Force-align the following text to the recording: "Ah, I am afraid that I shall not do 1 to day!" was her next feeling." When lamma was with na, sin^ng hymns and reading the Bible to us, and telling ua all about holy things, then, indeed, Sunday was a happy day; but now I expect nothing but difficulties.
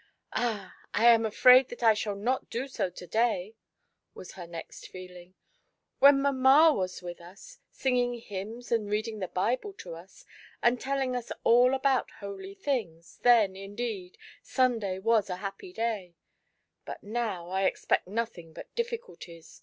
"Ah, 0.33 0.73
I 0.95 1.05
am 1.09 1.27
afraid 1.27 1.69
that 1.69 1.83
I 1.83 1.93
shall 1.93 2.15
not 2.15 2.49
do 2.49 2.67
1 2.67 2.93
to 2.93 3.05
day!" 3.05 3.53
was 4.15 4.31
her 4.31 4.47
next 4.47 4.87
feeling." 4.87 5.35
When 5.99 6.23
lamma 6.23 6.73
was 6.75 7.03
with 7.03 7.19
na, 7.19 7.33
sin^ng 7.71 8.19
hymns 8.19 8.71
and 8.71 8.89
reading 8.89 9.19
the 9.19 9.27
Bible 9.27 9.73
to 9.73 9.93
us, 9.93 10.25
and 10.63 10.81
telling 10.81 11.13
ua 11.13 11.21
all 11.43 11.75
about 11.75 12.09
holy 12.19 12.55
things, 12.55 13.19
then, 13.21 13.55
indeed, 13.55 14.17
Sunday 14.41 14.97
was 14.97 15.29
a 15.29 15.35
happy 15.35 15.71
day; 15.71 16.15
but 16.83 17.03
now 17.03 17.49
I 17.51 17.65
expect 17.65 18.07
nothing 18.07 18.53
but 18.53 18.73
difficulties. 18.73 19.59